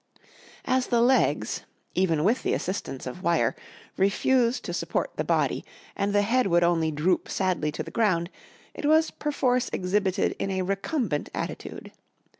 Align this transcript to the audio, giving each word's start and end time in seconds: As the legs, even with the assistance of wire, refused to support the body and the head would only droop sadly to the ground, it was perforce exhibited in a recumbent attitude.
As 0.65 0.87
the 0.87 0.99
legs, 0.99 1.61
even 1.93 2.23
with 2.23 2.41
the 2.41 2.55
assistance 2.55 3.05
of 3.05 3.21
wire, 3.21 3.55
refused 3.97 4.65
to 4.65 4.73
support 4.73 5.11
the 5.15 5.23
body 5.23 5.63
and 5.95 6.11
the 6.11 6.23
head 6.23 6.47
would 6.47 6.63
only 6.63 6.89
droop 6.89 7.29
sadly 7.29 7.71
to 7.71 7.83
the 7.83 7.91
ground, 7.91 8.31
it 8.73 8.87
was 8.87 9.11
perforce 9.11 9.69
exhibited 9.71 10.35
in 10.39 10.49
a 10.49 10.63
recumbent 10.63 11.29
attitude. 11.35 11.91